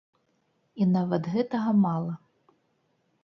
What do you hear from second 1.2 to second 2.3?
гэтага мала.